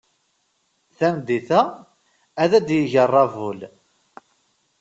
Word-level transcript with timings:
Tameddit-a, 0.97 1.61
ad 2.43 2.51
d-yeg 2.67 2.93
aṛabul. 3.03 3.59